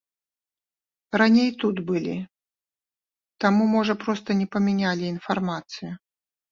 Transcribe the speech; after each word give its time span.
Раней 1.21 1.49
тут 1.63 1.75
былі, 1.91 2.17
таму 3.47 3.63
можа 3.75 3.93
проста 4.07 4.29
не 4.43 4.47
памянялі 4.59 5.03
інфармацыю. 5.17 5.91